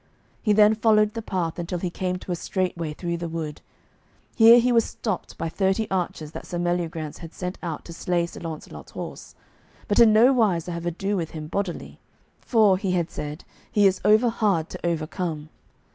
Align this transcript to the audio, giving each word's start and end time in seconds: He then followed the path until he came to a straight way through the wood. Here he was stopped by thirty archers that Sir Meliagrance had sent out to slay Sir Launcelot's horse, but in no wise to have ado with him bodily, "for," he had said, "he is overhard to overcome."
He 0.41 0.51
then 0.51 0.73
followed 0.73 1.13
the 1.13 1.21
path 1.21 1.59
until 1.59 1.77
he 1.77 1.91
came 1.91 2.17
to 2.17 2.31
a 2.31 2.35
straight 2.35 2.75
way 2.75 2.91
through 2.91 3.17
the 3.17 3.29
wood. 3.29 3.61
Here 4.35 4.57
he 4.57 4.71
was 4.71 4.83
stopped 4.83 5.37
by 5.37 5.47
thirty 5.47 5.85
archers 5.91 6.31
that 6.31 6.47
Sir 6.47 6.57
Meliagrance 6.57 7.19
had 7.19 7.35
sent 7.35 7.59
out 7.61 7.85
to 7.85 7.93
slay 7.93 8.25
Sir 8.25 8.39
Launcelot's 8.39 8.93
horse, 8.93 9.35
but 9.87 9.99
in 9.99 10.11
no 10.11 10.33
wise 10.33 10.65
to 10.65 10.71
have 10.71 10.87
ado 10.87 11.15
with 11.15 11.29
him 11.37 11.45
bodily, 11.45 11.99
"for," 12.39 12.77
he 12.79 12.93
had 12.93 13.11
said, 13.11 13.43
"he 13.71 13.85
is 13.85 14.01
overhard 14.03 14.69
to 14.71 14.83
overcome." 14.83 15.49